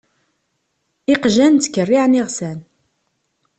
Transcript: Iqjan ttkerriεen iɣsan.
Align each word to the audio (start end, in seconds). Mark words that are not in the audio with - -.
Iqjan 1.13 1.53
ttkerriεen 1.57 2.17
iɣsan. 2.21 2.59